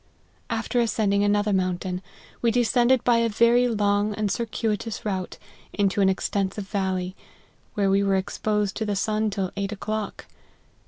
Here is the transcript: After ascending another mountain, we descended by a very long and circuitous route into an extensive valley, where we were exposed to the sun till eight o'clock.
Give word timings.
After 0.49 0.79
ascending 0.79 1.23
another 1.23 1.53
mountain, 1.53 2.01
we 2.41 2.49
descended 2.49 3.03
by 3.03 3.17
a 3.17 3.29
very 3.29 3.67
long 3.67 4.15
and 4.15 4.31
circuitous 4.31 5.05
route 5.05 5.37
into 5.73 6.01
an 6.01 6.09
extensive 6.09 6.67
valley, 6.67 7.15
where 7.75 7.91
we 7.91 8.01
were 8.01 8.15
exposed 8.15 8.75
to 8.77 8.85
the 8.87 8.95
sun 8.95 9.29
till 9.29 9.51
eight 9.55 9.71
o'clock. 9.71 10.25